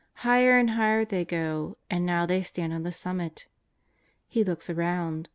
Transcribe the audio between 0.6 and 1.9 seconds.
higher they go,